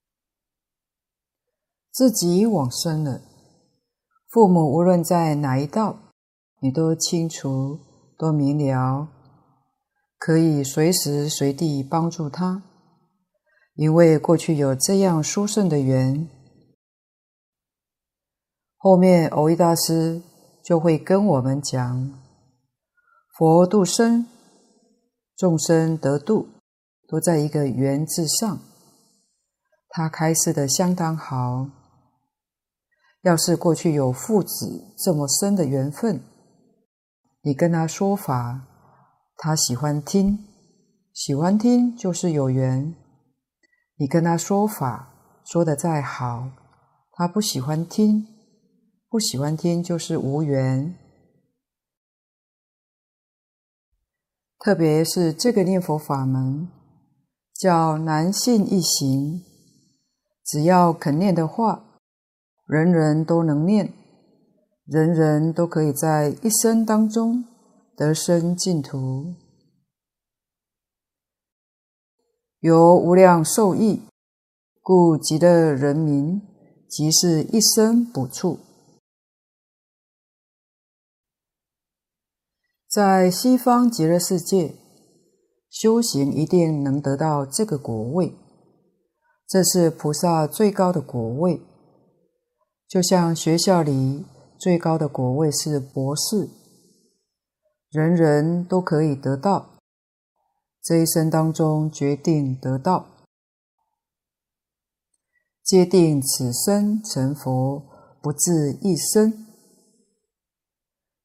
[1.91, 3.21] 自己往生了，
[4.29, 5.97] 父母无论在哪一道，
[6.61, 7.79] 你都清楚、
[8.17, 9.07] 都明了。
[10.17, 12.61] 可以随时随地帮助他，
[13.75, 16.27] 因为过去有这样殊胜的缘。
[18.75, 20.21] 后面蕅益大师
[20.61, 22.19] 就会跟我们讲：
[23.37, 24.27] 佛度生，
[25.37, 26.49] 众生得度，
[27.09, 28.59] 都在一个缘字上。
[29.89, 31.67] 他开示的相当好。
[33.23, 36.21] 要是过去有父子这么深的缘分，
[37.41, 38.65] 你跟他说法。
[39.41, 40.45] 他喜欢听，
[41.13, 42.93] 喜欢听就是有缘。
[43.95, 46.51] 你跟他说法说得再好，
[47.13, 48.27] 他不喜欢听，
[49.09, 50.93] 不喜欢听就是无缘。
[54.59, 56.69] 特别是这个念佛法门，
[57.59, 59.43] 叫难信一行，
[60.45, 61.99] 只要肯念的话，
[62.65, 63.91] 人人都能念，
[64.85, 67.43] 人人都可以在一生当中。
[67.97, 69.35] 得生净土，
[72.61, 74.03] 由无量受益，
[74.81, 76.41] 故极乐人民
[76.87, 78.57] 即是一生补处。
[82.87, 84.75] 在西方极乐世界
[85.69, 88.35] 修行，一定能得到这个果位，
[89.47, 91.61] 这是菩萨最高的果位。
[92.87, 94.25] 就像学校里
[94.57, 96.49] 最高的果位是博士。
[97.91, 99.79] 人人都可以得到，
[100.83, 103.07] 这一生当中决定得到，
[105.63, 107.83] 皆定此生成佛，
[108.21, 109.47] 不至一生。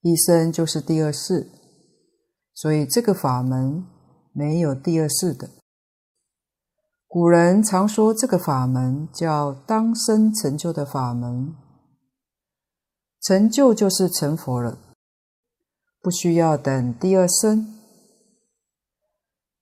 [0.00, 1.50] 一生就是第二世，
[2.54, 3.86] 所以这个法门
[4.36, 5.48] 没有第二世的。
[7.06, 11.54] 古人常说这个法门叫当生成就的法门，
[13.22, 14.76] 成就就是成佛了。
[16.02, 17.78] 不需要等第二生，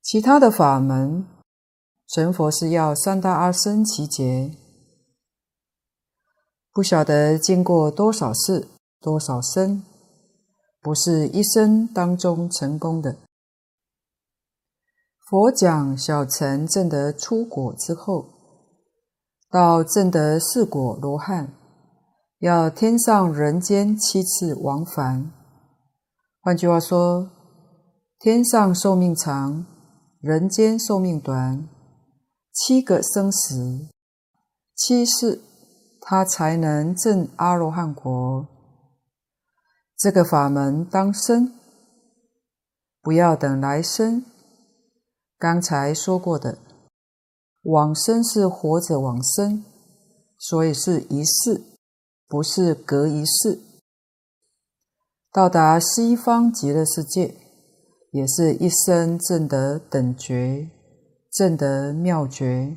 [0.01, 1.27] 其他的法门
[2.09, 4.57] 成佛是要三大阿僧祇劫，
[6.73, 8.67] 不晓得经过多少世
[8.99, 9.85] 多少生，
[10.81, 13.19] 不是一生当中成功的。
[15.33, 18.27] 佛讲小乘证得初果之后，
[19.51, 21.55] 到证得四果罗汉，
[22.41, 25.33] 要天上人间七次往返。
[26.43, 27.31] 换句话说，
[28.19, 29.65] 天上寿命长，
[30.21, 31.67] 人间寿命短，
[32.53, 33.89] 七个生死，
[34.77, 35.41] 七世，
[36.03, 38.47] 他才能证阿罗汉果。
[39.97, 41.55] 这个法门当生，
[43.01, 44.27] 不要等来生。
[45.43, 46.57] 刚才说过的，
[47.63, 49.65] 往生是活着往生，
[50.39, 51.61] 所以是一世，
[52.29, 53.59] 不是隔一世。
[55.33, 57.35] 到达西方极乐世界，
[58.13, 60.71] 也是一生证得等觉，
[61.33, 62.77] 证得妙觉。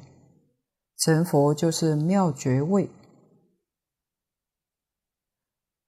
[0.98, 2.90] 成佛就是妙觉位。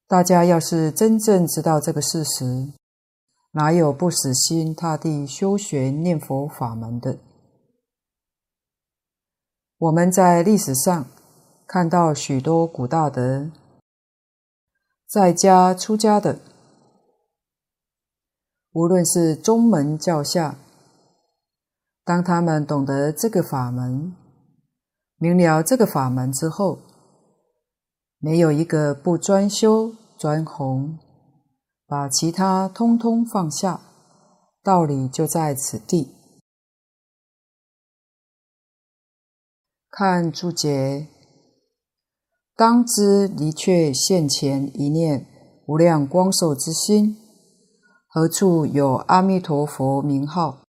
[0.07, 2.71] 大家要是真正知道这个事实，
[3.51, 7.17] 哪有不死心塌地修学念佛法门的？
[9.77, 11.05] 我们在历史上
[11.67, 13.51] 看到许多古大德，
[15.07, 16.39] 在家出家的，
[18.73, 20.57] 无论是宗门教下，
[22.03, 24.15] 当他们懂得这个法门，
[25.17, 26.79] 明了这个法门之后，
[28.19, 30.97] 没有一个不专修专弘，
[31.87, 33.79] 把其他通通放下，
[34.61, 36.13] 道理就在此地。
[39.89, 41.07] 看注解，
[42.57, 45.25] 当知离却现前一念
[45.65, 47.15] 无量光寿之心，
[48.05, 50.63] 何处有阿弥陀佛名号？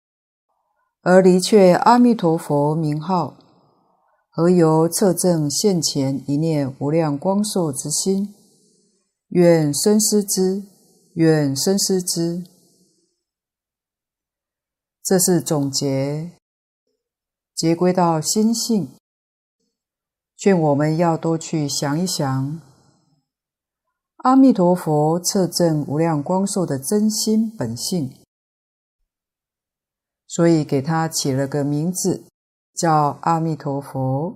[1.01, 3.37] 而离却阿弥陀佛名号，
[4.29, 8.35] 何由测证现前一念无量光寿之心？
[9.29, 10.74] 愿深思之，
[11.15, 12.43] 愿深思之。
[15.01, 16.31] 这是总结，
[17.53, 18.89] 结归到心性。
[20.35, 22.59] 劝我们要多去想一想，
[24.17, 28.13] 阿弥陀佛测证无量光寿的真心本性，
[30.27, 32.25] 所以给他起了个名字，
[32.73, 34.35] 叫阿弥陀佛。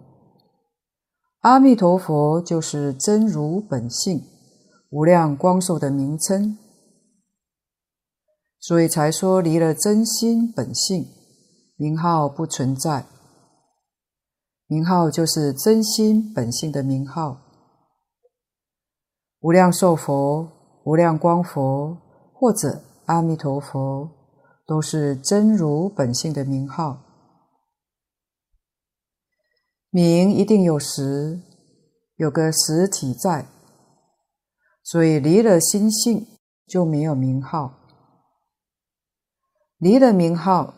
[1.40, 4.24] 阿弥陀佛就是真如本性，
[4.90, 6.58] 无量光寿的名称，
[8.60, 11.07] 所以才说离了真心本性，
[11.78, 13.05] 名号不存在。
[14.68, 17.41] 名号就是真心本性的名号，
[19.39, 20.47] 无量寿佛、
[20.84, 21.97] 无量光佛
[22.34, 24.12] 或者阿弥陀佛，
[24.68, 27.01] 都是真如本性的名号。
[29.89, 31.41] 名一定有实，
[32.18, 33.47] 有个实体在，
[34.84, 36.28] 所以离了心性
[36.68, 37.79] 就没有名号。
[39.80, 40.76] 离了名号，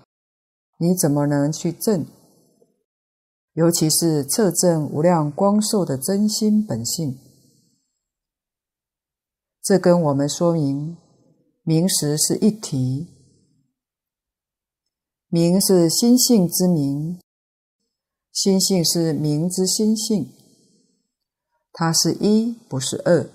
[0.78, 2.06] 你怎么能去证？
[3.54, 7.18] 尤其是测证无量光寿的真心本性，
[9.62, 10.96] 这跟我们说明
[11.64, 13.08] 名实是一体。
[15.28, 17.20] 名是心性之名，
[18.32, 20.32] 心性是名之心性，
[21.74, 23.28] 它是一，不是二，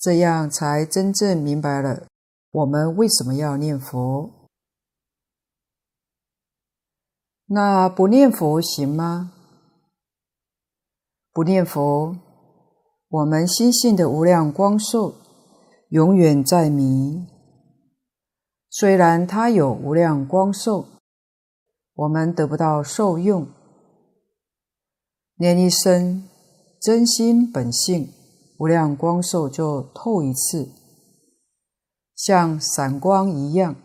[0.00, 2.06] 这样才真正明白了
[2.52, 4.30] 我们为什么要念佛。
[7.46, 9.32] 那不念佛行吗？
[11.32, 12.16] 不念佛，
[13.08, 15.14] 我们心性的无量光寿
[15.88, 17.26] 永远在迷。
[18.68, 20.86] 虽然它有无量光寿，
[21.94, 23.46] 我们得不到受用。
[25.36, 26.28] 念一声
[26.80, 28.12] 真心本性
[28.58, 30.70] 无量光寿就透一次，
[32.14, 33.76] 像闪光一样，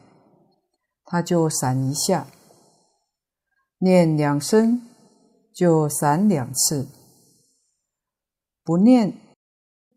[1.04, 2.28] 它就闪一下。
[3.80, 4.82] 念两声
[5.54, 6.88] 就闪两次，
[8.64, 9.14] 不念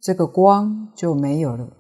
[0.03, 1.77] 这个光就没有了。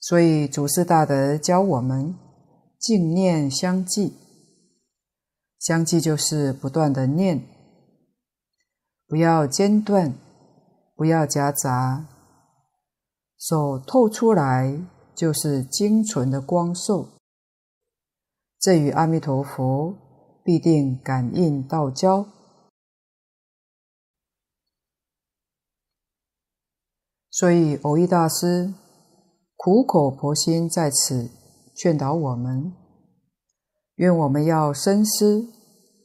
[0.00, 2.14] 所以祖师大德教我们
[2.78, 4.16] 静念相继，
[5.58, 7.46] 相继就是不断的念，
[9.06, 10.14] 不要间断，
[10.96, 12.06] 不要夹杂，
[13.42, 14.80] 手透出来
[15.16, 17.08] 就是精纯的光寿。
[18.56, 19.96] 这与阿弥陀佛
[20.44, 22.24] 必定感应道交，
[27.32, 28.72] 所以蕅益大师
[29.56, 31.28] 苦口婆心在此
[31.74, 32.72] 劝导我们：
[33.96, 35.48] 愿我们要深思，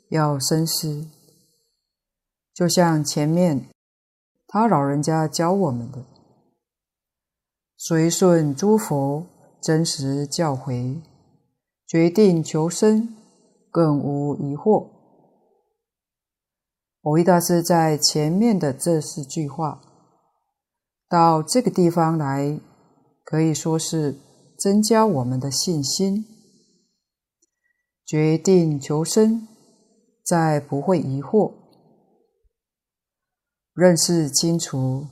[0.09, 1.07] 要深思。
[2.51, 3.69] 就像前面
[4.47, 6.03] 他老人家教我们的，
[7.79, 9.27] 随顺诸佛
[9.61, 10.99] 真实教诲。
[11.85, 13.15] 决定求生，
[13.71, 14.89] 更无疑惑。
[17.01, 19.81] 蕅益大师在前面的这四句话，
[21.07, 22.59] 到这个地方来，
[23.23, 24.19] 可以说是
[24.57, 26.25] 增加我们的信心。
[28.05, 29.47] 决定求生，
[30.25, 31.53] 再不会疑惑，
[33.73, 35.07] 认识清楚，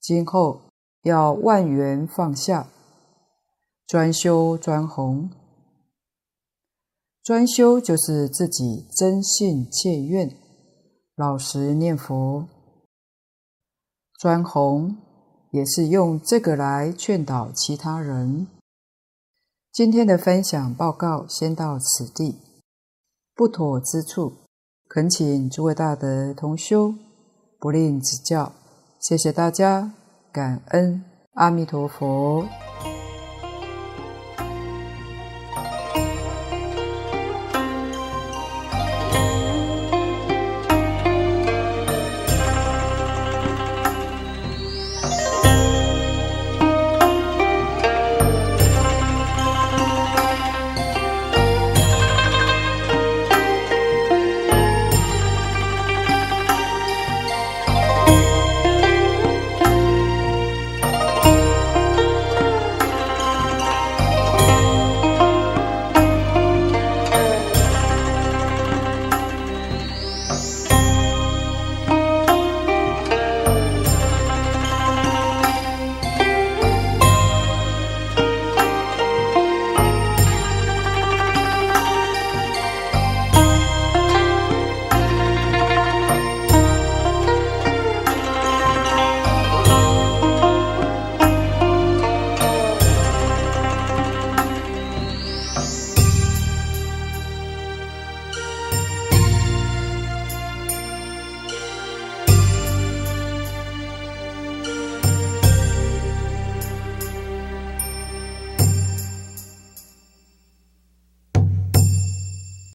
[0.00, 0.60] 今后
[1.02, 2.68] 要万缘放下，
[3.86, 5.30] 专修专弘。
[7.22, 10.36] 专修就是自己真信切愿，
[11.14, 12.46] 老实念佛；
[14.18, 14.96] 专弘
[15.50, 18.46] 也是用这个来劝导其他人。
[19.72, 22.38] 今天的分享报告先到此地，
[23.34, 24.32] 不妥之处，
[24.88, 26.94] 恳请诸位大德同修
[27.58, 28.52] 不吝指教。
[29.00, 29.94] 谢谢大家，
[30.32, 31.04] 感恩
[31.34, 32.48] 阿弥陀佛。